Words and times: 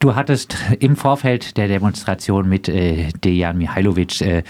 Du 0.00 0.14
hattest 0.14 0.56
im 0.78 0.96
Vorfeld 0.96 1.58
der 1.58 1.68
Demonstration 1.68 2.48
mit 2.48 2.70
äh, 2.70 3.10
Dejan 3.22 3.58
Mihailovic 3.58 4.22
äh, 4.22 4.42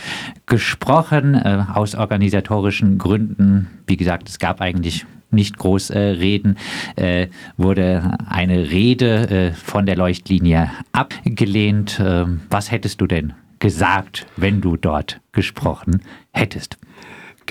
gesprochen, 0.46 1.34
äh, 1.34 1.64
aus 1.74 1.96
organisatorischen 1.96 2.98
Gründen. 2.98 3.66
Wie 3.84 3.96
gesagt, 3.96 4.28
es 4.28 4.38
gab 4.38 4.60
eigentlich 4.60 5.06
nicht 5.32 5.58
groß 5.58 5.90
äh, 5.90 5.98
reden, 5.98 6.56
äh, 6.94 7.26
wurde 7.56 8.16
eine 8.28 8.70
Rede 8.70 9.28
äh, 9.28 9.52
von 9.52 9.86
der 9.86 9.96
Leuchtlinie 9.96 10.70
abgelehnt. 10.92 12.00
Ähm, 12.00 12.42
was 12.48 12.70
hättest 12.70 13.00
du 13.00 13.08
denn 13.08 13.32
gesagt, 13.58 14.26
wenn 14.36 14.60
du 14.60 14.76
dort 14.76 15.20
gesprochen 15.32 16.02
hättest? 16.30 16.78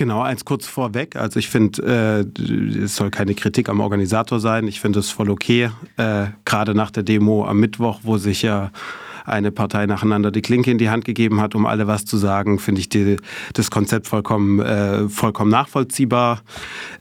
Genau, 0.00 0.22
eins 0.22 0.46
kurz 0.46 0.66
vorweg. 0.66 1.14
Also 1.14 1.38
ich 1.38 1.50
finde, 1.50 2.24
äh, 2.32 2.82
es 2.84 2.96
soll 2.96 3.10
keine 3.10 3.34
Kritik 3.34 3.68
am 3.68 3.80
Organisator 3.80 4.40
sein. 4.40 4.66
Ich 4.66 4.80
finde 4.80 4.98
es 4.98 5.10
voll 5.10 5.28
okay, 5.28 5.72
äh, 5.98 6.28
gerade 6.46 6.74
nach 6.74 6.90
der 6.90 7.02
Demo 7.02 7.44
am 7.44 7.60
Mittwoch, 7.60 8.00
wo 8.02 8.16
sich 8.16 8.40
ja 8.40 8.70
eine 9.26 9.50
Partei 9.50 9.84
nacheinander 9.84 10.30
die 10.30 10.40
Klinke 10.40 10.70
in 10.70 10.78
die 10.78 10.88
Hand 10.88 11.04
gegeben 11.04 11.42
hat, 11.42 11.54
um 11.54 11.66
alle 11.66 11.86
was 11.86 12.06
zu 12.06 12.16
sagen, 12.16 12.58
finde 12.58 12.80
ich 12.80 12.88
die, 12.88 13.18
das 13.52 13.70
Konzept 13.70 14.06
vollkommen, 14.06 14.60
äh, 14.60 15.06
vollkommen 15.10 15.50
nachvollziehbar. 15.50 16.40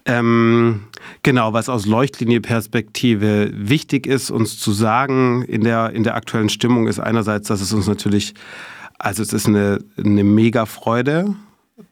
Ähm, 0.04 0.81
genau, 1.23 1.54
was 1.54 1.70
aus 1.70 1.86
Leuchtlinie-Perspektive 1.86 3.54
wichtig 3.54 4.08
ist, 4.08 4.30
uns 4.30 4.59
zu 4.59 4.73
sagen 4.73 5.44
in 5.44 5.62
der, 5.62 5.92
in 5.92 6.04
der 6.04 6.16
aktuellen 6.16 6.50
Stimmung, 6.50 6.88
ist 6.88 7.00
einerseits, 7.00 7.48
dass 7.48 7.62
es 7.62 7.72
uns 7.72 7.88
natürlich, 7.88 8.34
also 8.98 9.23
es 9.23 9.31
ist 9.31 9.48
eine, 9.48 9.80
eine 9.98 10.26
mega 10.26 10.66
Freude, 10.66 11.36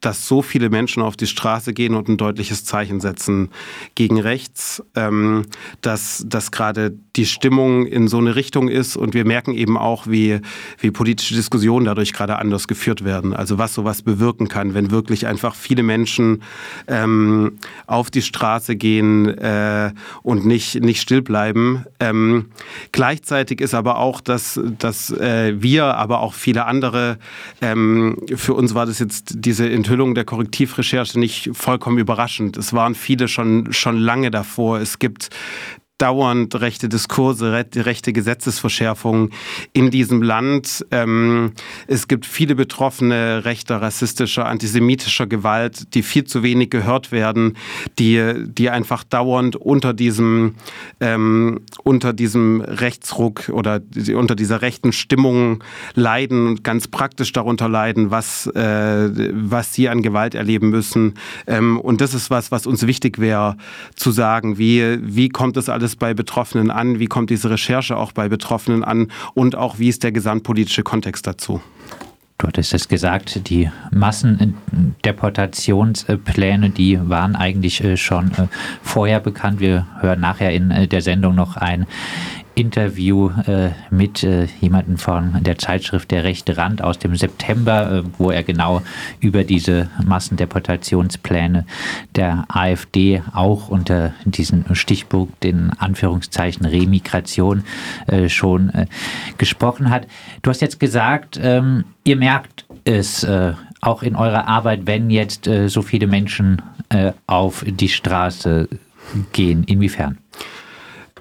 dass 0.02 0.28
so 0.28 0.42
viele 0.42 0.70
Menschen 0.70 1.02
auf 1.02 1.18
die 1.18 1.28
Straße 1.28 1.74
gehen 1.74 1.96
und 1.96 2.08
ein 2.08 2.18
deutliches 2.18 2.66
Zeichen 2.66 3.00
setzen 3.00 3.50
gegen 3.96 4.20
rechts, 4.20 4.84
ähm, 4.96 5.46
dass, 5.82 6.24
dass 6.28 6.52
gerade 6.52 6.98
die 7.18 7.26
Stimmung 7.26 7.86
in 7.86 8.08
so 8.08 8.20
eine 8.20 8.36
Richtung 8.36 8.70
ist 8.70 8.96
und 8.96 9.14
wir 9.14 9.26
merken 9.26 9.54
eben 9.54 9.78
auch, 9.78 10.08
wie, 10.08 10.40
wie 10.80 10.92
politische 10.92 11.34
Diskussionen 11.34 11.86
dadurch 11.86 12.14
gerade 12.14 12.38
anders 12.38 12.68
geführt 12.68 13.04
werden. 13.04 13.34
Also 13.34 13.58
was 13.58 13.74
sowas 13.74 14.04
bewirken 14.04 14.48
kann, 14.48 14.74
wenn 14.74 14.92
wirklich 14.92 15.28
einfach 15.28 15.56
viele 15.56 15.84
Menschen 15.84 16.44
ähm, 16.88 17.58
auf 17.88 18.12
die 18.12 18.22
Straße 18.22 18.76
gehen 18.76 19.28
äh, 19.38 19.92
und 20.22 20.46
nicht, 20.46 20.82
nicht 20.82 21.02
still 21.02 21.22
bleiben. 21.22 21.86
Ähm, 22.00 22.46
gleichzeitig 22.92 23.62
ist 23.62 23.74
aber 23.74 23.98
auch, 23.98 24.22
dass, 24.22 24.60
dass 24.78 25.10
äh, 25.10 25.56
wir, 25.62 25.98
aber 25.98 26.20
auch 26.22 26.34
viele 26.34 26.66
andere, 26.66 27.18
ähm, 27.62 28.18
für 28.36 28.54
uns 28.54 28.76
war 28.76 28.86
das 28.86 29.00
jetzt 29.00 29.34
diese 29.36 29.70
Enthüllung 29.70 30.14
der 30.14 30.26
Korrektivrecherche 30.26 31.20
nicht 31.20 31.50
vollkommen 31.54 31.98
überraschend. 31.98 32.58
Es 32.58 32.74
waren 32.74 32.94
viele 32.94 33.28
schon, 33.28 33.74
schon 33.74 33.98
lange 33.98 34.30
davor. 34.30 34.80
Es 34.80 35.00
gibt 35.00 35.30
dauernd 35.98 36.60
rechte 36.60 36.90
Diskurse, 36.90 37.66
rechte 37.76 38.14
Gesetzesverschärfungen 38.14 39.32
in 39.74 39.90
diesem 39.90 40.22
Land. 40.22 40.86
Ähm, 40.92 41.54
es 41.88 42.08
gibt 42.08 42.26
viele 42.26 42.56
Betroffene 42.56 43.46
rechter, 43.46 43.82
rassistischer, 43.82 44.46
antisemitischer 44.46 45.28
Gewalt, 45.28 45.94
die 45.96 46.04
viel 46.04 46.26
zu 46.26 46.44
wenig 46.44 46.70
gehört 46.70 47.12
werden, 47.12 47.58
die, 47.98 48.34
die 48.46 48.70
einfach 48.70 49.04
dauernd 49.04 49.56
unter 49.56 49.94
diesem, 49.94 50.56
ähm, 51.00 51.62
unter 51.84 52.14
diesem 52.14 52.62
Rechtsruck 52.62 53.50
oder 53.50 53.82
unter 54.14 54.36
dieser 54.36 54.62
rechten 54.62 54.92
Stimmung 54.92 55.64
leiden 55.96 56.48
und 56.48 56.64
ganz 56.64 56.88
praktisch 56.88 57.32
darunter 57.32 57.70
leiden, 57.70 58.12
was, 58.12 58.48
äh, 58.48 59.10
was 59.34 59.74
sie 59.74 59.90
an 59.90 60.02
Gewalt 60.02 60.36
erleben 60.36 60.70
müssen. 60.70 61.16
Ähm, 61.48 61.80
und 61.80 62.02
das 62.02 62.14
ist 62.14 62.30
was, 62.30 62.52
was 62.52 62.68
uns 62.68 62.86
wichtig 62.86 63.20
wäre 63.20 63.58
zu 63.96 64.12
sagen. 64.12 64.58
Wie, 64.58 65.00
wie 65.02 65.30
kommt 65.30 65.58
das 65.58 65.70
alles 65.70 65.87
es 65.88 65.96
bei 65.96 66.14
Betroffenen 66.14 66.70
an? 66.70 67.00
Wie 67.00 67.08
kommt 67.08 67.32
diese 67.32 67.50
Recherche 67.50 67.98
auch 67.98 68.12
bei 68.12 68.30
Betroffenen 68.30 68.84
an? 68.84 69.08
Und 69.34 69.56
auch, 69.56 69.80
wie 69.80 69.90
ist 69.90 70.04
der 70.04 70.12
gesamtpolitische 70.12 70.84
Kontext 70.84 71.26
dazu? 71.26 71.60
Du 72.40 72.46
hattest 72.46 72.76
es 72.76 72.88
gesagt, 72.88 73.50
die 73.50 73.72
Massendeportationspläne, 73.90 76.70
die 76.70 77.00
waren 77.10 77.36
eigentlich 77.36 77.84
äh, 77.84 77.98
schon 77.98 78.32
äh, 78.34 78.46
vorher 78.84 79.20
bekannt. 79.20 79.60
Wir 79.60 79.88
hören 80.02 80.20
nachher 80.20 80.54
in 80.54 80.70
äh, 80.70 80.88
der 80.88 81.02
Sendung 81.02 81.34
noch 81.34 81.58
ein 81.58 81.88
Interview 82.58 83.30
äh, 83.46 83.70
mit 83.92 84.24
äh, 84.24 84.48
jemandem 84.60 84.98
von 84.98 85.44
der 85.44 85.60
Zeitschrift 85.60 86.10
Der 86.10 86.24
rechte 86.24 86.58
Rand 86.58 86.84
aus 86.84 86.98
dem 86.98 87.16
September, 87.16 87.92
äh, 87.92 88.04
wo 88.18 88.32
er 88.32 88.42
genau 88.42 88.82
über 89.20 89.44
diese 89.44 89.90
Massendeportationspläne 90.04 91.68
der 92.16 92.46
AfD 92.48 93.22
auch 93.32 93.70
unter 93.70 94.14
diesen 94.26 94.66
Stichpunkt, 94.76 95.44
den 95.44 95.70
Anführungszeichen 95.78 96.66
Remigration, 96.66 97.64
äh, 98.08 98.28
schon 98.28 98.70
äh, 98.72 98.88
gesprochen 99.38 99.92
hat. 99.92 100.08
Du 100.42 100.50
hast 100.50 100.62
jetzt 100.62 100.80
gesagt, 100.80 101.40
ähm, 101.40 101.84
ihr 102.04 102.16
merkt 102.16 102.66
es 102.86 103.24
äh, 103.24 103.54
auch 103.82 104.02
in 104.02 104.16
eurer 104.16 104.48
Arbeit, 104.48 104.88
wenn 104.88 105.12
jetzt 105.12 105.48
so 105.68 105.84
viele 105.84 106.08
Menschen 106.08 106.64
auf 107.28 107.64
die 107.68 107.90
Straße 107.90 108.68
gehen. 109.34 109.64
Inwiefern? 109.66 110.18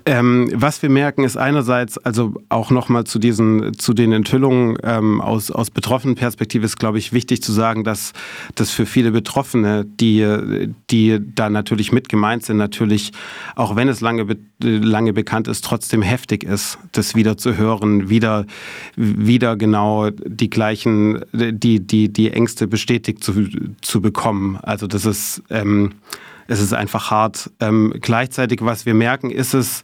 Ähm, 0.09 0.53
was 0.55 0.83
wir 0.83 0.89
merken, 0.89 1.25
ist 1.25 1.37
einerseits, 1.37 1.99
also 1.99 2.35
auch 2.49 2.71
nochmal 2.71 3.03
zu 3.05 3.19
diesen, 3.19 3.77
zu 3.77 3.93
den 3.93 4.13
Enthüllungen 4.13 4.79
ähm, 4.85 5.21
aus, 5.21 5.51
aus 5.51 5.71
betroffenen 5.71 6.15
Perspektive 6.15 6.65
ist, 6.65 6.77
glaube 6.77 6.99
ich, 6.99 7.13
wichtig 7.13 7.43
zu 7.43 7.51
sagen, 7.51 7.83
dass 7.83 8.13
das 8.55 8.71
für 8.71 8.87
viele 8.87 9.11
Betroffene, 9.11 9.85
die, 9.85 10.69
die 10.93 11.19
da 11.21 11.51
natürlich 11.51 11.91
mit 11.91 12.09
gemeint 12.09 12.45
sind, 12.45 12.57
natürlich, 12.57 13.11
auch 13.57 13.75
wenn 13.75 13.89
es 13.89 14.01
lange, 14.01 14.37
lange 14.61 15.13
bekannt 15.13 15.49
ist, 15.49 15.65
trotzdem 15.65 16.03
heftig 16.03 16.45
ist, 16.45 16.79
das 16.93 17.17
wieder 17.17 17.37
zu 17.37 17.57
hören, 17.57 18.09
wieder, 18.09 18.47
wieder 18.95 19.57
genau 19.57 20.11
die 20.11 20.51
gleichen, 20.51 21.25
die, 21.33 21.85
die, 21.85 22.13
die 22.13 22.31
Ängste 22.31 22.69
bestätigt 22.69 23.25
zu, 23.25 23.49
zu 23.81 24.01
bekommen. 24.01 24.57
Also 24.63 24.87
das 24.87 25.05
ist, 25.05 25.43
ähm, 25.51 25.95
es 26.49 26.61
ist 26.61 26.73
einfach 26.73 27.11
hart. 27.11 27.51
Ähm, 27.61 27.93
gleichzeitig, 28.01 28.61
was 28.63 28.87
wir 28.87 28.95
merken, 28.95 29.31
ist 29.31 29.55
es 29.55 29.83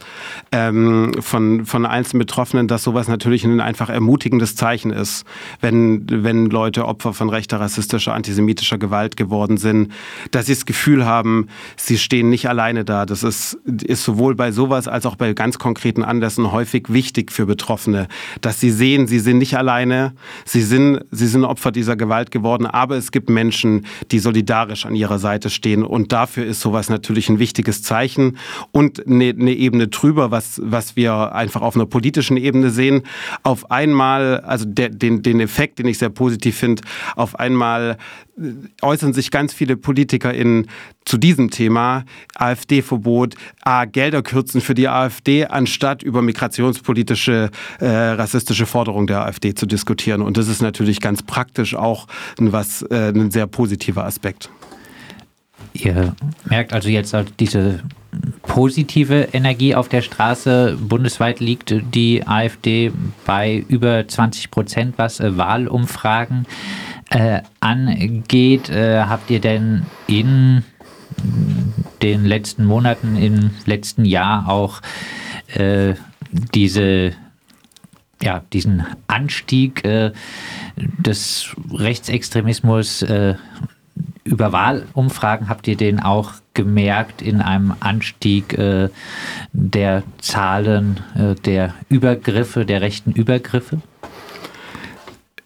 ähm, 0.53 1.13
von, 1.21 1.67
von 1.67 1.87
einzelnen 1.87 2.21
Betroffenen, 2.21 2.69
dass 2.69 2.85
sowas 2.85 3.09
natürlich 3.09 3.45
ein 3.45 3.61
einfach 3.61 3.89
ermutigendes 3.89 4.57
Zeichen 4.57 4.91
ist, 4.91 5.25
wenn, 5.61 6.07
wenn 6.09 6.47
Leute 6.47 6.87
Opfer 6.87 7.13
von 7.13 7.29
rechter, 7.29 7.61
rassistischer, 7.61 8.15
antisemitischer 8.15 8.79
Gewalt 8.79 9.17
geworden 9.17 9.57
sind, 9.57 9.93
dass 10.31 10.47
sie 10.47 10.55
das 10.55 10.67
Gefühl 10.67 11.05
haben, 11.05 11.49
sie 11.77 11.99
stehen 11.99 12.29
nicht 12.29 12.49
alleine 12.49 12.85
da. 12.85 13.07
Das 13.07 13.23
ist, 13.23 13.59
ist 13.85 14.05
sowohl 14.05 14.35
bei 14.35 14.53
sowas 14.53 14.89
als 14.89 15.07
auch 15.07 15.17
bei 15.17 15.33
ganz 15.33 15.59
konkreten 15.59 16.03
Anlässen 16.03 16.53
häufig 16.53 16.93
wichtig 16.93 17.33
für 17.33 17.47
Betroffene, 17.47 18.09
dass 18.41 18.61
sie 18.61 18.71
sehen, 18.71 19.07
sie 19.07 19.19
sind 19.19 19.39
nicht 19.39 19.57
alleine, 19.57 20.15
sie 20.45 20.63
sind, 20.63 21.01
sie 21.11 21.27
sind 21.27 21.45
Opfer 21.45 21.73
dieser 21.73 21.97
Gewalt 21.97 22.31
geworden, 22.31 22.67
aber 22.67 22.97
es 22.97 23.11
gibt 23.13 23.31
Menschen, 23.31 23.87
die 24.11 24.19
solidarisch 24.19 24.87
an 24.87 24.95
ihrer 24.95 25.19
Seite 25.19 25.51
stehen 25.51 25.83
und 25.83 26.13
dafür 26.13 26.52
sowas 26.61 26.89
natürlich 26.89 27.29
ein 27.29 27.39
wichtiges 27.39 27.83
Zeichen 27.83 28.39
und 28.71 29.07
eine, 29.07 29.31
eine 29.31 29.53
Ebene 29.53 29.89
drüber, 29.89 30.31
was, 30.31 30.61
was 30.65 30.97
wir 30.97 31.35
einfach 31.35 31.63
auf 31.63 31.75
einer 31.75 31.87
politischen 31.87 32.37
Ebene 32.37 32.71
sehen. 32.71 33.03
Auf 33.43 33.71
einmal, 33.71 34.41
also 34.41 34.65
der, 34.67 34.89
den, 34.89 35.23
den 35.23 35.41
Effekt, 35.41 35.79
den 35.79 35.87
ich 35.87 35.99
sehr 35.99 36.11
positiv 36.11 36.57
finde, 36.57 36.83
auf 37.17 37.39
einmal 37.39 37.97
äh, 38.39 38.43
äußern 38.83 39.13
sich 39.13 39.31
ganz 39.31 39.53
viele 39.53 39.77
PolitikerInnen 39.77 40.69
zu 41.05 41.19
diesem 41.19 41.51
Thema. 41.51 42.05
AfD-Verbot, 42.35 43.35
A, 43.63 43.85
Gelder 43.85 44.23
kürzen 44.23 44.61
für 44.61 44.75
die 44.75 44.89
AfD, 44.89 45.47
anstatt 45.47 46.03
über 46.03 46.23
migrationspolitische, 46.23 47.51
äh, 47.81 47.87
rassistische 47.87 48.67
Forderungen 48.67 49.07
der 49.07 49.25
AfD 49.25 49.55
zu 49.55 49.67
diskutieren. 49.67 50.23
Und 50.23 50.37
das 50.37 50.49
ist 50.49 50.63
natürlich 50.63 51.01
ganz 51.01 51.23
praktisch 51.23 51.75
auch 51.75 52.07
ein, 52.39 52.53
was, 52.53 52.83
äh, 52.83 53.13
ein 53.15 53.31
sehr 53.31 53.47
positiver 53.47 54.05
Aspekt. 54.05 54.51
Ihr 55.73 56.15
merkt 56.45 56.73
also 56.73 56.89
jetzt 56.89 57.15
diese 57.41 57.81
positive 58.43 59.29
Energie 59.33 59.75
auf 59.75 59.89
der 59.89 60.03
Straße. 60.03 60.77
Bundesweit 60.79 61.41
liegt 61.41 61.75
die 61.95 62.27
AfD 62.27 62.93
bei 63.25 63.65
über 63.69 64.07
20 64.07 64.51
Prozent, 64.51 64.95
was 64.99 65.21
äh, 65.21 65.37
Wahlumfragen 65.37 66.47
äh, 67.11 67.41
angeht. 67.61 68.69
Äh, 68.69 69.05
habt 69.05 69.31
ihr 69.31 69.41
denn 69.41 69.87
in 70.07 70.63
den 72.03 72.25
letzten 72.25 72.65
Monaten, 72.65 73.17
im 73.17 73.51
letzten 73.65 74.05
Jahr 74.05 74.49
auch 74.49 74.81
äh, 75.55 75.95
diese 76.55 77.13
ja, 78.23 78.41
diesen 78.53 78.87
Anstieg 79.09 79.85
äh, 79.85 80.13
des 80.77 81.57
Rechtsextremismus 81.73 83.03
äh, 83.03 83.35
über 84.25 84.53
Wahlumfragen 84.53 85.49
habt 85.49 85.67
ihr 85.69 85.77
den 85.77 86.01
auch 86.01 86.33
gemerkt 86.55 87.23
in 87.23 87.41
einem 87.41 87.75
Anstieg 87.81 88.57
äh, 88.59 88.89
der 89.53 90.03
Zahlen 90.19 91.01
äh, 91.15 91.35
der 91.35 91.75
Übergriffe, 91.89 92.65
der 92.65 92.81
rechten 92.83 93.13
Übergriffe? 93.13 93.81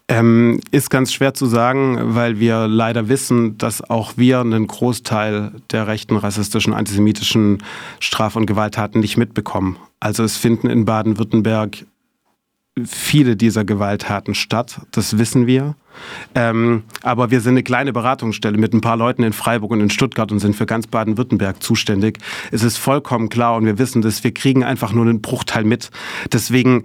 Ähm, 0.09 0.61
ist 0.71 0.89
ganz 0.89 1.11
schwer 1.11 1.33
zu 1.33 1.47
sagen, 1.47 2.15
weil 2.15 2.39
wir 2.39 2.67
leider 2.67 3.09
wissen, 3.09 3.57
dass 3.57 3.81
auch 3.81 4.13
wir 4.15 4.39
einen 4.39 4.67
Großteil 4.67 5.51
der 5.71 5.87
rechten, 5.87 6.15
rassistischen, 6.15 6.73
antisemitischen 6.73 7.61
Straf- 7.99 8.37
und 8.37 8.45
Gewalttaten 8.45 9.01
nicht 9.01 9.17
mitbekommen. 9.17 9.77
Also 9.99 10.23
es 10.23 10.37
finden 10.37 10.69
in 10.69 10.85
Baden-Württemberg 10.85 11.85
viele 12.85 13.35
dieser 13.35 13.65
Gewalttaten 13.65 14.35
statt, 14.35 14.81
das 14.91 15.17
wissen 15.17 15.47
wir. 15.47 15.75
Ähm, 16.35 16.83
aber 17.01 17.31
wir 17.31 17.41
sind 17.41 17.53
eine 17.53 17.63
kleine 17.63 17.91
Beratungsstelle 17.91 18.57
mit 18.57 18.73
ein 18.73 18.81
paar 18.81 18.97
Leuten 18.97 19.23
in 19.23 19.33
Freiburg 19.33 19.71
und 19.71 19.81
in 19.81 19.89
Stuttgart 19.89 20.31
und 20.31 20.39
sind 20.39 20.55
für 20.55 20.65
ganz 20.65 20.87
Baden-Württemberg 20.87 21.63
zuständig. 21.63 22.19
Es 22.51 22.63
ist 22.63 22.77
vollkommen 22.77 23.29
klar 23.29 23.55
und 23.55 23.65
wir 23.65 23.79
wissen 23.79 24.01
dass 24.01 24.23
wir 24.23 24.33
kriegen 24.33 24.63
einfach 24.63 24.93
nur 24.93 25.05
einen 25.05 25.21
Bruchteil 25.21 25.63
mit. 25.63 25.89
Deswegen 26.31 26.83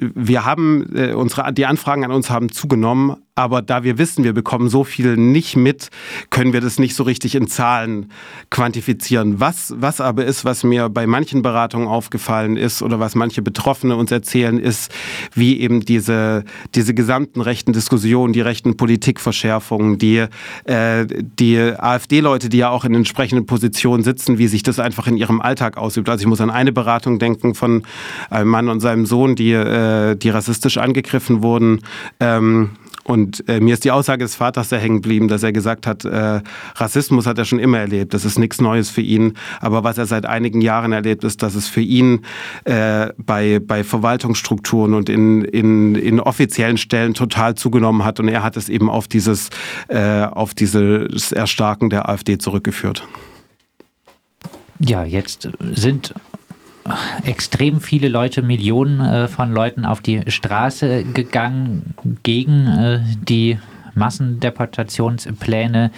wir 0.00 0.44
haben 0.44 0.94
äh, 0.94 1.12
unsere 1.12 1.52
die 1.52 1.66
Anfragen 1.66 2.04
an 2.04 2.12
uns 2.12 2.30
haben 2.30 2.52
zugenommen, 2.52 3.16
aber 3.38 3.62
da 3.62 3.84
wir 3.84 3.98
wissen, 3.98 4.24
wir 4.24 4.32
bekommen 4.32 4.68
so 4.68 4.82
viel 4.82 5.16
nicht 5.16 5.54
mit, 5.54 5.90
können 6.28 6.52
wir 6.52 6.60
das 6.60 6.80
nicht 6.80 6.96
so 6.96 7.04
richtig 7.04 7.36
in 7.36 7.46
Zahlen 7.46 8.10
quantifizieren. 8.50 9.38
Was, 9.38 9.72
was 9.76 10.00
aber 10.00 10.24
ist, 10.24 10.44
was 10.44 10.64
mir 10.64 10.88
bei 10.88 11.06
manchen 11.06 11.40
Beratungen 11.40 11.86
aufgefallen 11.86 12.56
ist 12.56 12.82
oder 12.82 12.98
was 12.98 13.14
manche 13.14 13.40
Betroffene 13.40 13.94
uns 13.94 14.10
erzählen, 14.10 14.58
ist, 14.58 14.92
wie 15.34 15.60
eben 15.60 15.84
diese, 15.84 16.42
diese 16.74 16.94
gesamten 16.94 17.40
rechten 17.40 17.72
Diskussionen, 17.72 18.32
die 18.32 18.40
rechten 18.40 18.76
Politikverschärfungen, 18.76 19.98
die, 19.98 20.24
äh, 20.64 21.06
die 21.06 21.58
AfD-Leute, 21.58 22.48
die 22.48 22.58
ja 22.58 22.70
auch 22.70 22.84
in 22.84 22.92
entsprechenden 22.96 23.46
Positionen 23.46 24.02
sitzen, 24.02 24.38
wie 24.38 24.48
sich 24.48 24.64
das 24.64 24.80
einfach 24.80 25.06
in 25.06 25.16
ihrem 25.16 25.40
Alltag 25.40 25.76
ausübt. 25.76 26.08
Also 26.08 26.22
ich 26.22 26.26
muss 26.28 26.40
an 26.40 26.50
eine 26.50 26.72
Beratung 26.72 27.20
denken 27.20 27.54
von 27.54 27.84
einem 28.30 28.50
Mann 28.50 28.68
und 28.68 28.80
seinem 28.80 29.06
Sohn, 29.06 29.36
die, 29.36 29.52
äh, 29.52 30.16
die 30.16 30.30
rassistisch 30.30 30.76
angegriffen 30.76 31.40
wurden. 31.44 31.82
Ähm, 32.18 32.70
und 33.08 33.48
äh, 33.48 33.58
mir 33.58 33.72
ist 33.72 33.84
die 33.84 33.90
Aussage 33.90 34.22
des 34.22 34.34
Vaters 34.34 34.68
sehr 34.68 34.80
hängen 34.80 34.96
geblieben, 34.96 35.28
dass 35.28 35.42
er 35.42 35.50
gesagt 35.50 35.86
hat, 35.86 36.04
äh, 36.04 36.42
Rassismus 36.74 37.24
hat 37.24 37.38
er 37.38 37.46
schon 37.46 37.58
immer 37.58 37.78
erlebt. 37.78 38.12
Das 38.12 38.26
ist 38.26 38.38
nichts 38.38 38.60
Neues 38.60 38.90
für 38.90 39.00
ihn. 39.00 39.32
Aber 39.60 39.82
was 39.82 39.96
er 39.96 40.04
seit 40.04 40.26
einigen 40.26 40.60
Jahren 40.60 40.92
erlebt, 40.92 41.24
ist, 41.24 41.42
dass 41.42 41.54
es 41.54 41.68
für 41.68 41.80
ihn 41.80 42.26
äh, 42.64 43.08
bei, 43.16 43.60
bei 43.60 43.82
Verwaltungsstrukturen 43.82 44.92
und 44.92 45.08
in, 45.08 45.42
in, 45.42 45.94
in 45.94 46.20
offiziellen 46.20 46.76
Stellen 46.76 47.14
total 47.14 47.54
zugenommen 47.54 48.04
hat. 48.04 48.20
Und 48.20 48.28
er 48.28 48.42
hat 48.42 48.58
es 48.58 48.68
eben 48.68 48.90
auf 48.90 49.08
dieses, 49.08 49.48
äh, 49.88 50.24
auf 50.24 50.52
dieses 50.52 51.32
Erstarken 51.32 51.88
der 51.88 52.10
AfD 52.10 52.36
zurückgeführt. 52.36 53.08
Ja, 54.80 55.02
jetzt 55.02 55.48
sind 55.72 56.12
extrem 57.24 57.80
viele 57.80 58.08
Leute, 58.08 58.42
Millionen 58.42 59.00
äh, 59.00 59.28
von 59.28 59.52
Leuten 59.52 59.84
auf 59.84 60.00
die 60.00 60.22
Straße 60.28 61.04
gegangen 61.04 61.94
gegen 62.22 62.66
äh, 62.66 63.00
die 63.22 63.58
Massendeportationspläne 63.98 65.90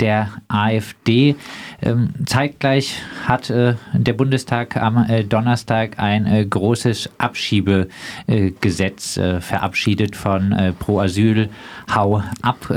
der 0.00 0.30
AfD. 0.48 1.36
Ähm, 1.82 2.10
zeitgleich 2.24 3.02
hat 3.26 3.50
äh, 3.50 3.74
der 3.92 4.12
Bundestag 4.14 4.76
am 4.76 4.96
äh, 5.08 5.24
Donnerstag 5.24 5.98
ein 5.98 6.26
äh, 6.26 6.46
großes 6.46 7.10
Abschiebegesetz 7.18 9.16
äh, 9.16 9.40
verabschiedet 9.40 10.16
von 10.16 10.52
äh, 10.52 10.72
Pro 10.72 11.00
Asyl 11.00 11.50
Hau 11.92 12.22
ab 12.42 12.72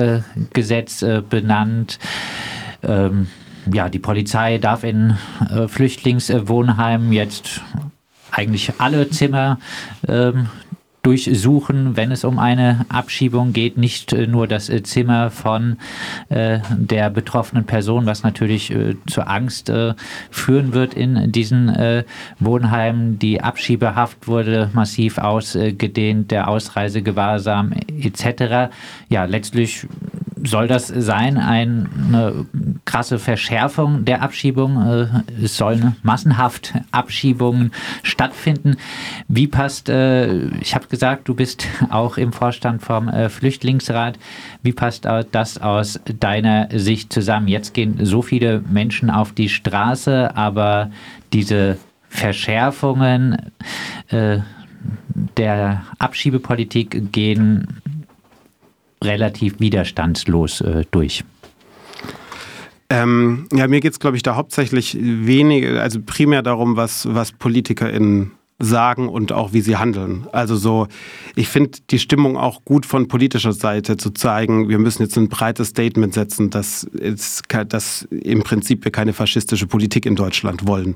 Gesetz 0.54 1.06
benannt. 1.30 2.00
Ähm, 2.82 3.28
ja, 3.72 3.90
die 3.90 4.00
Polizei 4.00 4.58
darf 4.58 4.84
in 4.84 5.18
äh, 5.50 5.68
Flüchtlingswohnheimen 5.68 7.12
jetzt 7.12 7.62
eigentlich 8.31 8.74
alle 8.80 9.10
Zimmer 9.10 9.60
ähm, 10.08 10.48
durchsuchen, 11.04 11.98
wenn 11.98 12.12
es 12.12 12.24
um 12.24 12.38
eine 12.38 12.86
Abschiebung 12.90 13.54
geht, 13.54 13.78
nicht 13.78 14.13
äh, 14.13 14.28
nur 14.28 14.48
das 14.48 14.69
äh, 14.69 14.84
Zimmer 14.84 15.31
von 15.31 15.78
äh, 16.30 16.60
der 16.69 17.10
betroffenen 17.10 17.66
Person, 17.66 18.06
was 18.06 18.24
natürlich 18.24 18.72
äh, 18.72 18.96
zur 19.08 19.28
Angst 19.28 19.69
äh, 19.69 19.96
führen 20.30 20.74
wird 20.74 20.94
in 20.94 21.31
diesen 21.31 21.69
äh, 21.69 22.04
Wohnheimen. 22.40 23.18
Die 23.18 23.42
Abschiebehaft 23.42 24.28
wurde 24.28 24.69
massiv 24.74 25.18
ausgedehnt, 25.18 26.30
der 26.30 26.48
Ausreisegewahrsam 26.48 27.74
etc. 28.00 28.72
Ja, 29.10 29.25
letztlich 29.25 29.88
soll 30.44 30.68
das 30.68 30.88
sein, 30.88 31.38
eine 31.38 32.46
krasse 32.86 33.20
Verschärfung 33.20 34.06
der 34.06 34.22
Abschiebung? 34.22 34.82
Äh, 34.82 35.44
es 35.44 35.58
sollen 35.58 35.96
massenhaft 36.04 36.74
Abschiebungen 36.92 37.72
stattfinden. 38.04 38.78
Wie 39.28 39.48
passt, 39.48 39.90
äh, 39.90 40.48
ich 40.60 40.76
habe 40.76 40.88
gesagt, 40.88 41.28
du 41.28 41.36
bist 41.36 41.68
auch 41.90 42.18
im 42.18 42.34
Vorstand 42.34 42.82
vom 42.82 43.08
äh, 43.08 43.30
Flüchtlingsrat. 43.30 44.18
Wie 44.64 44.74
passt 44.74 45.08
das 45.32 45.62
aus 45.62 46.00
deiner 46.20 46.68
Sicht 46.74 47.12
zusammen? 47.12 47.48
Jetzt 47.48 47.74
gehen 47.74 48.06
so 48.06 48.22
viele 48.22 48.62
Menschen 48.70 49.10
auf 49.10 49.34
die 49.34 49.50
Straße, 49.50 50.36
aber 50.36 50.92
diese 51.34 51.78
Verschärfungen 52.10 53.38
der 55.38 55.84
Abschiebepolitik 55.98 57.12
gehen 57.12 57.82
relativ 59.03 59.59
widerstandslos 59.59 60.62
äh, 60.62 60.86
durch. 60.92 61.24
Ähm, 62.89 63.48
ja, 63.53 63.68
mir 63.68 63.80
geht 63.80 63.94
es, 63.94 64.00
glaube 64.00 64.18
ich, 64.18 64.24
da 64.24 64.36
hauptsächlich 64.36 64.98
wenig, 65.00 65.65
also 65.80 66.01
primär 66.06 66.42
darum, 66.42 66.75
was, 66.75 67.07
was 67.13 67.31
PolitikerInnen 67.31 68.31
sagen 68.62 69.10
und 69.10 69.31
auch 69.31 69.54
wie 69.54 69.62
sie 69.62 69.78
handeln. 69.78 70.28
Also 70.31 70.56
so, 70.56 70.88
ich 71.36 71.48
finde 71.48 71.80
die 71.90 72.00
Stimmung 72.00 72.38
auch 72.38 72.63
gut 72.63 72.86
von 72.86 73.08
politischer 73.08 73.54
Seite 73.54 73.98
zu 73.98 74.12
zeigen, 74.12 74.69
wir 74.69 74.80
müssen 74.80 75.04
jetzt 75.04 75.18
ein 75.18 75.30
breites 75.30 75.69
Statement 75.69 76.13
setzen, 76.13 76.50
dass, 76.50 76.84
es, 77.00 77.42
dass 77.68 78.04
im 78.12 78.44
Prinzip 78.44 78.84
wir 78.84 78.92
keine 78.92 79.13
faschistische 79.13 79.68
Politik 79.68 80.06
in 80.06 80.16
Deutschland 80.16 80.68
wollen. 80.68 80.96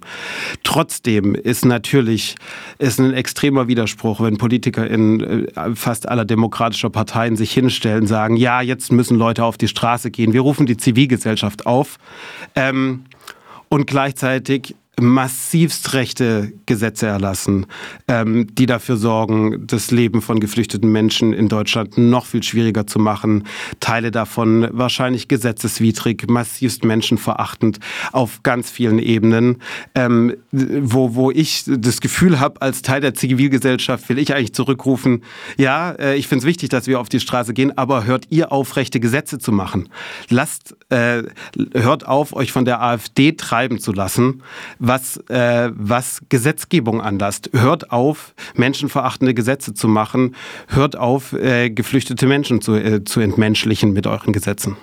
Trotzdem 0.63 1.35
ist 1.35 1.65
natürlich 1.65 2.35
ist 2.77 3.00
ein 3.00 3.13
extremer 3.13 3.67
Widerspruch, 3.67 4.21
wenn 4.21 4.38
Politiker 4.38 4.88
in 4.88 5.21
äh, 5.21 5.75
fast 5.75 6.07
aller 6.07 6.25
demokratischer 6.25 6.89
Parteien 6.89 7.35
sich 7.35 7.51
hinstellen, 7.51 8.07
sagen, 8.07 8.38
ja, 8.38 8.62
jetzt 8.62 8.91
müssen 8.91 9.17
Leute 9.17 9.44
auf 9.44 9.57
die 9.57 9.67
Straße 9.67 10.12
gehen, 10.12 10.33
wir 10.33 10.41
rufen 10.41 10.65
die 10.65 10.77
Zivilgesellschaft 10.77 11.65
auf. 11.65 11.97
Ähm, 12.56 13.06
und 13.69 13.88
gleichzeitig 13.88 14.75
massivst 15.00 15.94
rechte 15.94 16.53
Gesetze 16.65 17.07
erlassen, 17.07 17.65
ähm, 18.07 18.47
die 18.56 18.65
dafür 18.65 18.97
sorgen, 18.97 19.68
das 19.68 19.92
Leben 19.92 20.21
von 20.21 20.39
geflüchteten 20.39 20.92
Menschen 20.92 21.33
in 21.33 21.50
Deutschland 21.50 21.97
noch 21.97 22.25
viel 22.25 22.44
schwieriger 22.44 22.88
zu 22.88 23.00
machen. 23.00 23.45
Teile 23.80 24.12
davon 24.12 24.68
wahrscheinlich 24.71 25.27
gesetzeswidrig, 25.27 26.25
massivst 26.30 26.86
menschenverachtend 26.86 27.80
auf 28.12 28.44
ganz 28.44 28.69
vielen 28.69 29.00
Ebenen, 29.00 29.57
ähm, 29.95 30.36
wo, 30.51 31.15
wo 31.15 31.31
ich 31.31 31.63
das 31.68 32.00
Gefühl 32.00 32.39
habe, 32.39 32.62
als 32.62 32.81
Teil 32.81 33.01
der 33.01 33.13
Zivilgesellschaft 33.13 34.07
will 34.09 34.19
ich 34.19 34.33
eigentlich 34.33 34.53
zurückrufen, 34.53 35.24
ja, 35.57 35.91
äh, 35.91 36.15
ich 36.15 36.27
finde 36.27 36.43
es 36.43 36.46
wichtig, 36.46 36.69
dass 36.69 36.88
wir 36.88 37.00
auf 37.00 37.10
die 37.10 37.19
Straße 37.19 37.53
gehen, 37.53 37.77
aber 37.77 38.05
hört 38.05 38.27
ihr 38.29 38.51
auf, 38.51 38.75
rechte 38.77 39.00
Gesetze 39.00 39.39
zu 39.39 39.51
machen. 39.51 39.89
Lasst, 40.29 40.75
äh, 40.89 41.24
hört 41.74 42.08
auf, 42.08 42.34
euch 42.34 42.51
von 42.51 42.65
der 42.65 42.81
AfD 42.81 43.34
treiben 43.34 43.79
zu 43.79 43.91
lassen 43.91 44.41
was, 44.88 45.18
äh, 45.30 45.70
was 45.74 46.22
Gesetzgebung 46.30 47.01
anlasst. 47.01 47.50
Hört 47.54 47.92
auf, 47.92 48.34
menschenverachtende 48.56 49.34
Gesetze 49.34 49.74
zu 49.74 49.88
machen. 49.88 50.36
Hört 50.68 50.96
auf, 50.96 51.34
äh, 51.34 51.70
geflüchtete 51.70 52.27
Menschen 52.27 52.62
zu, 52.62 52.75
äh, 52.75 53.04
zu 53.04 53.20
entmenschlichen 53.20 53.94
mit 53.94 54.08
euren 54.08 54.34
Gesetzen 54.34 54.77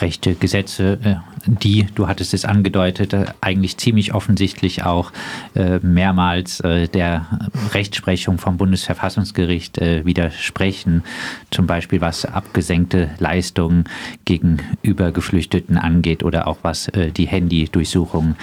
rechte 0.00 0.34
Gesetze, 0.34 0.98
die, 1.46 1.86
du 1.94 2.08
hattest 2.08 2.34
es 2.34 2.44
angedeutet, 2.44 3.12
äh, 3.12 3.26
eigentlich 3.40 3.76
ziemlich 3.76 4.14
offensichtlich 4.14 4.84
auch 4.84 5.12
äh, 5.54 5.78
mehrmals 5.80 6.58
der 6.58 7.26
Rechtsprechung 7.72 8.38
vom 8.38 8.56
Bundesverfassungsgericht 8.56 9.80
widersprechen. 9.80 11.02
Zum 11.50 11.66
Beispiel 11.66 12.00
was 12.00 12.24
abgesenkte 12.24 13.10
Leistungen 13.18 13.84
gegenüber 14.24 15.12
Geflüchteten 15.12 15.76
angeht 15.76 16.22
oder 16.22 16.46
auch 16.46 16.58
was 16.62 16.90
die 17.16 17.26
Handydurchsuchung 17.26 18.36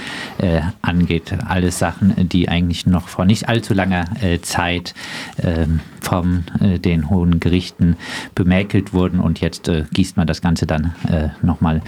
angeht. 0.81 1.33
Alles 1.48 1.79
Sachen, 1.79 2.29
die 2.29 2.50
eigentlich 2.50 2.86
noch 2.86 3.07
vor 3.07 3.25
nicht 3.25 3.50
allzu 3.50 3.74
langer 3.74 4.05
Zeit 4.41 4.93
ähm, 5.41 5.79
von 6.01 6.43
den 6.62 7.10
hohen 7.10 7.39
Gerichten 7.39 7.95
bemäkelt 8.36 8.93
wurden 8.93 9.19
und 9.19 9.41
jetzt 9.41 9.72
gießt 9.93 10.17
man 10.17 10.27
das 10.27 10.41
Ganze 10.41 10.65
dann 10.65 10.93
nochmal 11.41 11.81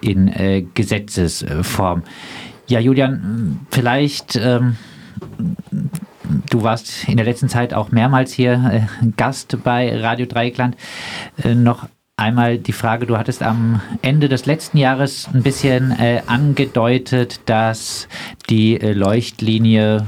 in 0.00 0.28
äh, 0.28 0.55
Gesetzesform. 0.62 2.02
Ja, 2.68 2.80
Julian, 2.80 3.60
vielleicht, 3.70 4.36
ähm, 4.36 4.76
du 6.50 6.62
warst 6.62 7.08
in 7.08 7.16
der 7.16 7.26
letzten 7.26 7.48
Zeit 7.48 7.74
auch 7.74 7.92
mehrmals 7.92 8.32
hier 8.32 8.88
äh, 9.02 9.06
Gast 9.16 9.56
bei 9.62 9.96
Radio 10.00 10.26
Dreieckland. 10.26 10.76
Äh, 11.42 11.54
noch 11.54 11.86
einmal 12.16 12.58
die 12.58 12.72
Frage, 12.72 13.06
du 13.06 13.18
hattest 13.18 13.42
am 13.42 13.80
Ende 14.02 14.28
des 14.28 14.46
letzten 14.46 14.78
Jahres 14.78 15.28
ein 15.32 15.42
bisschen 15.42 15.92
äh, 15.92 16.22
angedeutet, 16.26 17.40
dass 17.46 18.08
die 18.48 18.80
äh, 18.80 18.92
Leuchtlinie 18.92 20.06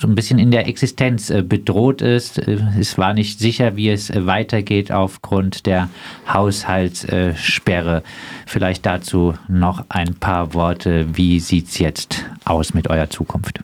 so 0.00 0.08
ein 0.08 0.14
bisschen 0.14 0.38
in 0.38 0.50
der 0.50 0.66
Existenz 0.66 1.28
äh, 1.28 1.42
bedroht 1.42 2.00
ist. 2.00 2.38
Äh, 2.38 2.58
es 2.78 2.96
war 2.96 3.12
nicht 3.12 3.38
sicher, 3.38 3.76
wie 3.76 3.90
es 3.90 4.08
äh, 4.08 4.26
weitergeht 4.26 4.90
aufgrund 4.90 5.66
der 5.66 5.90
Haushaltssperre. 6.32 8.02
Vielleicht 8.46 8.86
dazu 8.86 9.34
noch 9.48 9.84
ein 9.90 10.14
paar 10.14 10.54
Worte. 10.54 11.06
Wie 11.12 11.38
sieht 11.38 11.68
es 11.68 11.78
jetzt 11.78 12.24
aus 12.44 12.72
mit 12.72 12.88
eurer 12.88 13.10
Zukunft? 13.10 13.60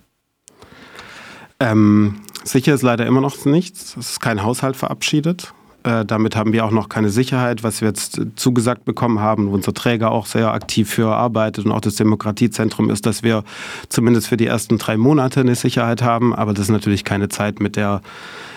Ähm, 1.59 2.21
Sicher 2.45 2.75
ist 2.75 2.83
leider 2.83 3.07
immer 3.07 3.21
noch 3.21 3.45
nichts. 3.45 3.97
Es 3.97 4.11
ist 4.11 4.21
kein 4.21 4.43
Haushalt 4.43 4.77
verabschiedet. 4.77 5.53
Äh, 5.87 6.05
damit 6.05 6.35
haben 6.35 6.53
wir 6.53 6.65
auch 6.65 6.73
noch 6.73 6.89
keine 6.89 7.11
Sicherheit, 7.11 7.63
was 7.63 7.81
wir 7.81 7.89
jetzt 7.89 8.21
zugesagt 8.35 8.85
bekommen 8.85 9.21
haben, 9.21 9.49
wo 9.49 9.55
unser 9.55 9.73
Träger 9.73 10.11
auch 10.11 10.27
sehr 10.27 10.53
aktiv 10.53 10.91
für 10.91 11.15
arbeitet 11.15 11.65
und 11.65 11.71
auch 11.71 11.81
das 11.81 11.95
Demokratiezentrum 11.95 12.91
ist, 12.91 13.07
dass 13.07 13.23
wir 13.23 13.45
zumindest 13.89 14.27
für 14.27 14.37
die 14.37 14.47
ersten 14.47 14.79
drei 14.79 14.97
Monate 14.97 15.41
eine 15.41 15.55
Sicherheit 15.55 16.03
haben. 16.03 16.35
Aber 16.35 16.55
das 16.55 16.65
ist 16.65 16.71
natürlich 16.73 17.05
keine 17.05 17.29
Zeit, 17.29 17.61
mit 17.61 17.77
der, 17.77 18.03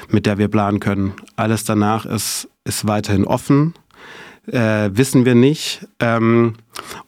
mit 0.09 0.25
der 0.25 0.39
wir 0.39 0.47
planen 0.47 0.79
können. 0.79 1.13
Alles 1.35 1.65
danach 1.65 2.07
ist, 2.07 2.49
ist 2.63 2.87
weiterhin 2.87 3.25
offen 3.25 3.75
äh, 4.51 4.89
wissen 4.93 5.25
wir 5.25 5.35
nicht. 5.35 5.87
Ähm, 5.99 6.55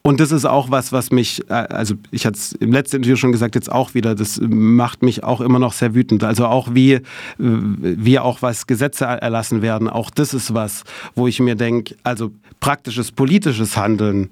und 0.01 0.19
das 0.19 0.31
ist 0.31 0.45
auch 0.45 0.71
was, 0.71 0.91
was 0.91 1.11
mich, 1.11 1.49
äh, 1.49 1.53
also 1.53 1.95
ich 2.11 2.25
hatte 2.25 2.37
es 2.37 2.53
im 2.53 2.71
letzten 2.71 2.97
Interview 2.97 3.15
schon 3.15 3.31
gesagt, 3.31 3.55
jetzt 3.55 3.71
auch 3.71 3.93
wieder, 3.93 4.15
das 4.15 4.39
macht 4.41 5.03
mich 5.03 5.23
auch 5.23 5.41
immer 5.41 5.59
noch 5.59 5.73
sehr 5.73 5.95
wütend. 5.95 6.23
Also 6.23 6.45
auch 6.45 6.69
wie, 6.73 7.01
wie 7.37 8.19
auch 8.19 8.41
was 8.41 8.67
Gesetze 8.67 9.05
erlassen 9.05 9.61
werden, 9.61 9.89
auch 9.89 10.09
das 10.09 10.33
ist 10.33 10.53
was, 10.53 10.83
wo 11.15 11.27
ich 11.27 11.39
mir 11.39 11.55
denke, 11.55 11.95
also 12.03 12.31
praktisches 12.59 13.11
politisches 13.11 13.77
Handeln 13.77 14.29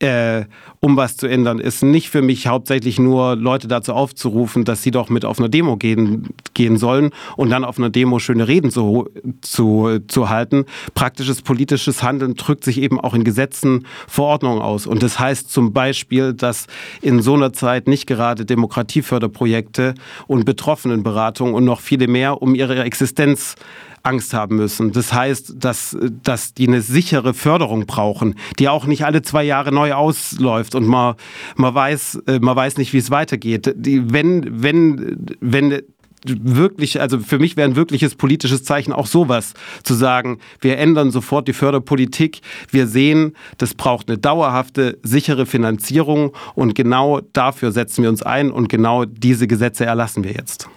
äh, 0.00 0.44
um 0.80 0.96
was 0.96 1.16
zu 1.16 1.26
ändern, 1.26 1.58
ist 1.58 1.82
nicht 1.82 2.08
für 2.08 2.22
mich 2.22 2.46
hauptsächlich 2.46 2.98
nur 2.98 3.36
Leute 3.36 3.68
dazu 3.68 3.92
aufzurufen, 3.92 4.64
dass 4.64 4.82
sie 4.82 4.90
doch 4.90 5.10
mit 5.10 5.26
auf 5.26 5.38
eine 5.38 5.50
Demo 5.50 5.76
gehen, 5.76 6.28
gehen 6.54 6.78
sollen 6.78 7.10
und 7.36 7.50
dann 7.50 7.64
auf 7.64 7.78
einer 7.78 7.90
Demo 7.90 8.18
schöne 8.18 8.48
Reden 8.48 8.70
zu, 8.70 9.08
zu, 9.42 9.98
zu 10.08 10.30
halten. 10.30 10.64
Praktisches 10.94 11.42
politisches 11.42 12.02
Handeln 12.02 12.34
drückt 12.34 12.64
sich 12.64 12.80
eben 12.80 12.98
auch 12.98 13.12
in 13.12 13.24
Gesetzen, 13.24 13.86
Verordnungen 14.08 14.62
aus. 14.62 14.86
Und 14.86 15.02
das 15.02 15.18
heißt 15.18 15.50
zum 15.52 15.74
Beispiel, 15.74 16.32
dass 16.32 16.66
in 17.02 17.20
so 17.20 17.34
einer 17.34 17.52
Zeit 17.52 17.86
nicht 17.86 18.06
gerade 18.06 18.46
Demokratieförderprojekte 18.46 19.94
und 20.26 20.46
Betroffenenberatung 20.46 21.52
und 21.52 21.64
noch 21.64 21.80
viele 21.80 22.08
mehr 22.08 22.40
um 22.40 22.54
ihre 22.54 22.82
Existenz 22.84 23.54
Angst 24.02 24.34
haben 24.34 24.56
müssen. 24.56 24.92
Das 24.92 25.12
heißt, 25.12 25.54
dass, 25.58 25.96
dass 26.22 26.54
die 26.54 26.68
eine 26.68 26.82
sichere 26.82 27.34
Förderung 27.34 27.86
brauchen, 27.86 28.34
die 28.58 28.68
auch 28.68 28.86
nicht 28.86 29.04
alle 29.04 29.22
zwei 29.22 29.44
Jahre 29.44 29.72
neu 29.72 29.92
ausläuft 29.92 30.74
und 30.74 30.86
man, 30.86 31.14
man, 31.56 31.74
weiß, 31.74 32.22
äh, 32.26 32.38
man 32.38 32.56
weiß 32.56 32.78
nicht, 32.78 32.92
wie 32.92 32.98
es 32.98 33.10
weitergeht. 33.10 33.72
Die, 33.76 34.12
wenn, 34.12 34.62
wenn, 34.62 35.36
wenn 35.40 35.82
wirklich, 36.26 37.00
also 37.00 37.18
für 37.18 37.38
mich 37.38 37.56
wäre 37.56 37.68
ein 37.68 37.76
wirkliches 37.76 38.14
politisches 38.14 38.64
Zeichen 38.64 38.92
auch 38.92 39.06
sowas, 39.06 39.54
zu 39.82 39.94
sagen, 39.94 40.38
wir 40.60 40.78
ändern 40.78 41.10
sofort 41.10 41.48
die 41.48 41.52
Förderpolitik, 41.52 42.40
wir 42.70 42.86
sehen, 42.86 43.34
das 43.58 43.74
braucht 43.74 44.08
eine 44.08 44.18
dauerhafte, 44.18 44.98
sichere 45.02 45.46
Finanzierung 45.46 46.32
und 46.54 46.74
genau 46.74 47.20
dafür 47.32 47.72
setzen 47.72 48.02
wir 48.02 48.10
uns 48.10 48.22
ein 48.22 48.50
und 48.50 48.68
genau 48.68 49.04
diese 49.04 49.46
Gesetze 49.46 49.86
erlassen 49.86 50.24
wir 50.24 50.32
jetzt. 50.32 50.68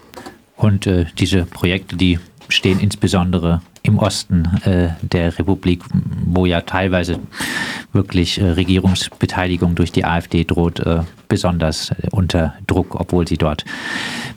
Und 0.56 0.88
äh, 0.88 1.06
diese 1.18 1.46
Projekte, 1.46 1.98
die 1.98 2.20
stehen 2.50 2.80
insbesondere 2.80 3.62
im 3.84 4.00
Osten 4.00 4.46
äh, 4.64 4.90
der 5.02 5.38
Republik, 5.38 5.84
wo 6.26 6.46
ja 6.46 6.62
teilweise 6.62 7.20
wirklich 7.92 8.40
äh, 8.40 8.52
Regierungsbeteiligung 8.52 9.76
durch 9.76 9.92
die 9.92 10.06
AfD 10.06 10.46
droht, 10.46 10.80
äh, 10.80 11.02
besonders 11.28 11.92
äh, 11.92 12.08
unter 12.12 12.54
Druck, 12.66 12.96
obwohl 12.96 13.28
sie 13.28 13.38
dort 13.38 13.66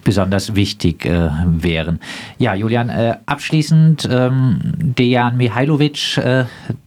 besonders 0.03 0.55
wichtig 0.55 1.05
äh, 1.07 1.31
wären. 1.47 2.01
Ja, 2.39 2.55
Julian, 2.55 2.89
äh, 2.89 3.17
abschließend 3.27 4.09
ähm, 4.11 4.61
Dejan 4.79 5.37
Mihailovic, 5.37 6.21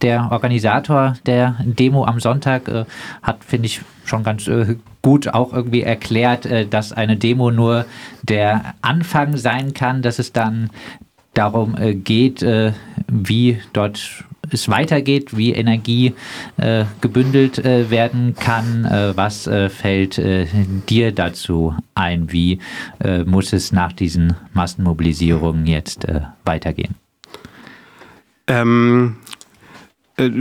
der 0.01 0.31
Organisator 0.31 1.15
der 1.25 1.55
Demo 1.63 2.05
am 2.05 2.19
Sonntag, 2.19 2.69
hat, 3.21 3.43
finde 3.43 3.67
ich, 3.67 3.81
schon 4.05 4.23
ganz 4.23 4.49
gut 5.01 5.27
auch 5.27 5.53
irgendwie 5.53 5.83
erklärt, 5.83 6.47
dass 6.71 6.91
eine 6.91 7.17
Demo 7.17 7.51
nur 7.51 7.85
der 8.23 8.73
Anfang 8.81 9.37
sein 9.37 9.73
kann, 9.73 10.01
dass 10.01 10.19
es 10.19 10.33
dann 10.33 10.69
darum 11.39 11.77
äh, 11.77 11.95
geht, 11.95 12.43
äh, 12.43 12.73
wie 13.07 13.59
dort 13.71 14.25
es 14.51 14.67
weitergeht, 14.67 15.37
wie 15.37 15.53
Energie 15.53 16.13
äh, 16.57 16.83
gebündelt 16.99 17.59
äh, 17.59 17.89
werden 17.89 18.35
kann. 18.35 18.83
Äh, 18.83 19.15
was 19.15 19.47
äh, 19.47 19.69
fällt 19.69 20.17
dir 20.89 21.11
dazu 21.13 21.75
ein? 21.95 22.31
Wie 22.31 22.59
muss 23.25 23.53
es 23.53 23.71
nach 23.71 23.93
diesen 23.93 24.35
Massenmobilisierungen 24.53 25.65
jetzt 25.65 26.05
weitergehen? 26.43 26.95
Ähm, 28.47 29.17
äh, 29.27 29.28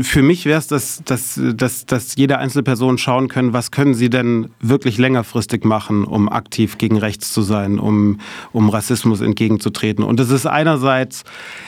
für 0.02 0.22
mich 0.22 0.44
wäre 0.44 0.58
es, 0.58 0.66
dass, 0.66 1.02
dass, 1.04 1.40
dass, 1.54 1.86
dass 1.86 2.16
jede 2.16 2.38
einzelne 2.38 2.64
Person 2.64 2.98
schauen 2.98 3.28
können, 3.28 3.52
was 3.52 3.70
können 3.70 3.94
sie 3.94 4.10
denn 4.10 4.50
wirklich 4.60 4.98
längerfristig 4.98 5.64
machen, 5.64 6.04
um 6.04 6.28
aktiv 6.28 6.78
gegen 6.78 6.98
rechts 6.98 7.32
zu 7.32 7.42
sein, 7.42 7.78
um, 7.78 8.18
um 8.52 8.70
Rassismus 8.70 9.20
entgegenzutreten. 9.20 10.02
Und 10.02 10.18
es 10.18 10.30
ist 10.30 10.46
einerseits, 10.46 11.22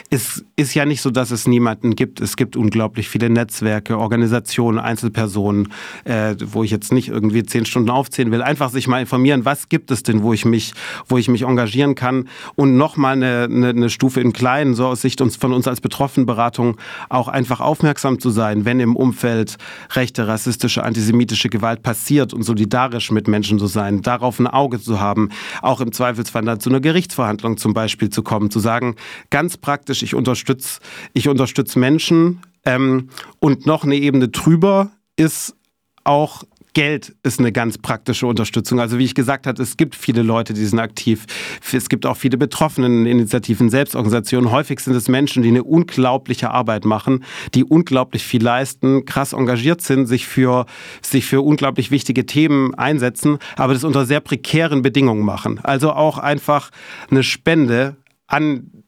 es 0.09 0.43
ist 0.57 0.73
ja 0.73 0.85
nicht 0.85 1.01
so, 1.01 1.09
dass 1.09 1.31
es 1.31 1.47
niemanden 1.47 1.95
gibt. 1.95 2.19
Es 2.19 2.35
gibt 2.35 2.57
unglaublich 2.57 3.07
viele 3.07 3.29
Netzwerke, 3.29 3.97
Organisationen, 3.97 4.77
Einzelpersonen, 4.77 5.69
äh, 6.03 6.35
wo 6.45 6.63
ich 6.65 6.71
jetzt 6.71 6.91
nicht 6.91 7.07
irgendwie 7.07 7.43
zehn 7.43 7.65
Stunden 7.65 7.89
aufzählen 7.89 8.31
will. 8.31 8.41
Einfach 8.41 8.71
sich 8.71 8.89
mal 8.89 8.99
informieren, 8.99 9.45
was 9.45 9.69
gibt 9.69 9.89
es 9.89 10.03
denn, 10.03 10.21
wo 10.21 10.33
ich 10.33 10.43
mich, 10.43 10.73
wo 11.07 11.17
ich 11.17 11.29
mich 11.29 11.43
engagieren 11.43 11.95
kann. 11.95 12.27
Und 12.55 12.75
nochmal 12.75 13.13
eine, 13.13 13.43
eine, 13.45 13.69
eine 13.69 13.89
Stufe 13.89 14.19
in 14.19 14.33
klein, 14.33 14.73
so 14.73 14.87
aus 14.87 15.01
Sicht 15.01 15.21
uns, 15.21 15.37
von 15.37 15.53
uns 15.53 15.65
als 15.65 15.79
Betroffenenberatung 15.79 16.75
auch 17.07 17.29
einfach 17.29 17.61
aufmerksam 17.61 18.00
aufmerksam 18.01 18.19
zu 18.19 18.29
sein, 18.31 18.65
wenn 18.65 18.79
im 18.79 18.95
Umfeld 18.95 19.57
rechte, 19.91 20.27
rassistische, 20.27 20.83
antisemitische 20.83 21.49
Gewalt 21.49 21.83
passiert 21.83 22.33
und 22.33 22.43
solidarisch 22.43 23.11
mit 23.11 23.27
Menschen 23.27 23.59
zu 23.59 23.67
sein, 23.67 24.01
darauf 24.01 24.39
ein 24.39 24.47
Auge 24.47 24.81
zu 24.81 24.99
haben, 24.99 25.29
auch 25.61 25.81
im 25.81 25.91
Zweifelsfall 25.91 26.43
dann 26.43 26.59
zu 26.59 26.69
einer 26.69 26.79
Gerichtsverhandlung 26.79 27.57
zum 27.57 27.73
Beispiel 27.73 28.09
zu 28.09 28.23
kommen, 28.23 28.49
zu 28.49 28.59
sagen, 28.59 28.95
ganz 29.29 29.57
praktisch, 29.57 30.01
ich 30.01 30.15
unterstütze 30.15 30.79
ich 31.13 31.27
unterstütze 31.27 31.77
Menschen 31.77 32.41
ähm, 32.65 33.09
und 33.39 33.65
noch 33.67 33.83
eine 33.83 33.95
Ebene 33.95 34.29
drüber 34.29 34.89
ist 35.15 35.55
auch 36.03 36.43
Geld 36.73 37.13
ist 37.23 37.39
eine 37.39 37.51
ganz 37.51 37.77
praktische 37.77 38.25
Unterstützung. 38.27 38.79
Also 38.79 38.97
wie 38.97 39.03
ich 39.03 39.13
gesagt 39.13 39.45
habe, 39.45 39.61
es 39.61 39.75
gibt 39.75 39.93
viele 39.93 40.21
Leute, 40.21 40.53
die 40.53 40.65
sind 40.65 40.79
aktiv. 40.79 41.25
Es 41.71 41.89
gibt 41.89 42.05
auch 42.05 42.15
viele 42.15 42.37
Betroffeneninitiativen, 42.37 43.69
Selbstorganisationen. 43.69 44.51
Häufig 44.51 44.79
sind 44.79 44.95
es 44.95 45.09
Menschen, 45.09 45.43
die 45.43 45.49
eine 45.49 45.63
unglaubliche 45.63 46.51
Arbeit 46.51 46.85
machen, 46.85 47.25
die 47.53 47.65
unglaublich 47.65 48.23
viel 48.23 48.41
leisten, 48.41 49.05
krass 49.05 49.33
engagiert 49.33 49.81
sind, 49.81 50.07
sich 50.07 50.25
für, 50.25 50.65
sich 51.01 51.25
für 51.25 51.41
unglaublich 51.41 51.91
wichtige 51.91 52.25
Themen 52.25 52.73
einsetzen, 52.75 53.39
aber 53.57 53.73
das 53.73 53.83
unter 53.83 54.05
sehr 54.05 54.21
prekären 54.21 54.81
Bedingungen 54.81 55.25
machen. 55.25 55.59
Also 55.63 55.91
auch 55.91 56.17
einfach 56.17 56.71
eine 57.09 57.23
Spende 57.23 57.97
an 58.27 58.83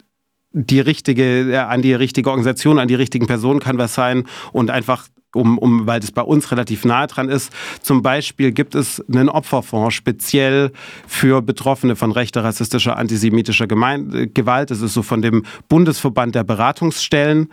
die 0.54 0.80
richtige, 0.80 1.66
an 1.68 1.82
die 1.82 1.94
richtige 1.94 2.30
Organisation, 2.30 2.80
an 2.80 2.88
die 2.88 2.96
richtigen 2.96 3.28
Personen 3.28 3.60
kann 3.60 3.78
was 3.78 3.96
sein 3.96 4.24
und 4.52 4.70
einfach 4.70 5.08
um, 5.34 5.58
um, 5.58 5.88
weil 5.88 6.00
das 6.00 6.12
bei 6.12 6.22
uns 6.22 6.52
relativ 6.52 6.86
nahe 6.86 7.08
dran 7.08 7.30
ist. 7.30 7.52
Zum 7.82 8.02
Beispiel 8.02 8.52
gibt 8.52 8.76
es 8.76 9.04
einen 9.08 9.30
Opferfonds 9.30 9.94
speziell 9.94 10.72
für 11.08 11.42
Betroffene 11.42 11.96
von 11.96 12.12
rechter, 12.12 12.44
rassistischer, 12.44 12.98
antisemitischer 12.98 13.68
Gemein 13.68 14.32
Gewalt. 14.34 14.72
Das 14.72 14.82
ist 14.82 14.94
so 14.94 15.04
von 15.04 15.22
dem 15.22 15.44
Bundesverband 15.70 16.36
der 16.36 16.44
Beratungsstellen, 16.44 17.50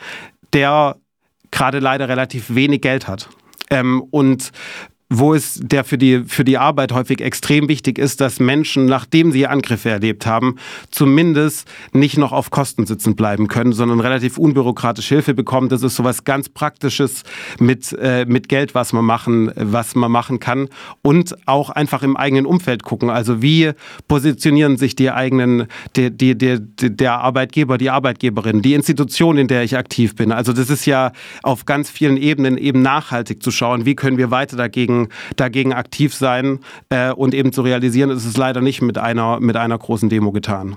der 0.52 0.96
gerade 1.50 1.78
leider 1.78 2.08
relativ 2.08 2.54
wenig 2.54 2.80
Geld 2.82 3.08
hat. 3.08 3.28
Ähm, 3.70 4.02
und 4.10 4.50
wo 5.12 5.34
es 5.34 5.58
der 5.60 5.82
für 5.82 5.98
die, 5.98 6.22
für 6.24 6.44
die 6.44 6.56
Arbeit 6.56 6.92
häufig 6.92 7.20
extrem 7.20 7.68
wichtig 7.68 7.98
ist, 7.98 8.20
dass 8.20 8.38
Menschen, 8.38 8.86
nachdem 8.86 9.32
sie 9.32 9.46
Angriffe 9.46 9.90
erlebt 9.90 10.24
haben, 10.24 10.54
zumindest 10.92 11.68
nicht 11.92 12.16
noch 12.16 12.30
auf 12.30 12.50
Kosten 12.50 12.86
sitzen 12.86 13.16
bleiben 13.16 13.48
können, 13.48 13.72
sondern 13.72 13.98
relativ 13.98 14.38
unbürokratisch 14.38 15.08
Hilfe 15.08 15.34
bekommen. 15.34 15.68
Das 15.68 15.82
ist 15.82 15.96
sowas 15.96 16.22
ganz 16.22 16.48
Praktisches 16.48 17.24
mit, 17.58 17.92
äh, 18.00 18.24
mit 18.24 18.48
Geld, 18.48 18.76
was 18.76 18.92
man 18.92 19.04
machen, 19.04 19.50
was 19.56 19.96
man 19.96 20.12
machen 20.12 20.38
kann 20.38 20.68
und 21.02 21.36
auch 21.46 21.70
einfach 21.70 22.04
im 22.04 22.16
eigenen 22.16 22.46
Umfeld 22.46 22.84
gucken. 22.84 23.10
Also 23.10 23.42
wie 23.42 23.72
positionieren 24.06 24.76
sich 24.76 24.94
die 24.94 25.10
eigenen, 25.10 25.66
die, 25.96 26.16
die, 26.16 26.38
die, 26.38 26.60
der 26.60 27.18
Arbeitgeber, 27.18 27.78
die 27.78 27.90
Arbeitgeberin, 27.90 28.62
die 28.62 28.74
Institution, 28.74 29.38
in 29.38 29.48
der 29.48 29.64
ich 29.64 29.76
aktiv 29.76 30.14
bin. 30.14 30.30
Also 30.30 30.52
das 30.52 30.70
ist 30.70 30.86
ja 30.86 31.10
auf 31.42 31.64
ganz 31.64 31.90
vielen 31.90 32.16
Ebenen 32.16 32.56
eben 32.56 32.80
nachhaltig 32.80 33.42
zu 33.42 33.50
schauen, 33.50 33.86
wie 33.86 33.96
können 33.96 34.16
wir 34.16 34.30
weiter 34.30 34.56
dagegen 35.36 35.72
aktiv 35.72 36.14
sein 36.14 36.60
äh, 36.88 37.12
und 37.12 37.34
eben 37.34 37.52
zu 37.52 37.62
realisieren, 37.62 38.10
es 38.10 38.24
ist 38.24 38.36
leider 38.36 38.60
nicht 38.60 38.82
mit 38.82 38.98
einer, 38.98 39.40
mit 39.40 39.56
einer 39.56 39.78
großen 39.78 40.08
Demo 40.08 40.32
getan. 40.32 40.76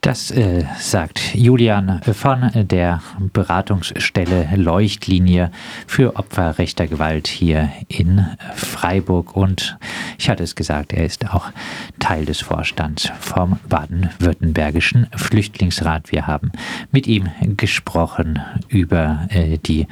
Das 0.00 0.30
äh, 0.30 0.64
sagt 0.78 1.34
Julian 1.34 2.00
von 2.02 2.50
der 2.54 3.02
Beratungsstelle 3.18 4.48
Leuchtlinie 4.56 5.50
für 5.86 6.16
Opfer 6.16 6.56
rechter 6.56 6.86
Gewalt 6.86 7.28
hier 7.28 7.70
in 7.86 8.26
Freiburg. 8.54 9.36
Und 9.36 9.76
ich 10.16 10.30
hatte 10.30 10.42
es 10.42 10.54
gesagt, 10.54 10.94
er 10.94 11.04
ist 11.04 11.28
auch 11.34 11.50
Teil 11.98 12.24
des 12.24 12.40
Vorstands 12.40 13.12
vom 13.20 13.58
Baden-Württembergischen 13.68 15.06
Flüchtlingsrat. 15.14 16.10
Wir 16.10 16.26
haben 16.26 16.50
mit 16.90 17.06
ihm 17.06 17.28
gesprochen 17.58 18.40
über 18.68 19.26
äh, 19.28 19.58
die 19.58 19.86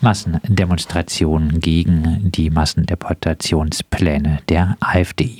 Massendemonstrationen 0.00 1.60
gegen 1.60 2.32
die 2.32 2.50
Massendeportationspläne 2.50 4.40
der 4.48 4.76
AfD. 4.80 5.38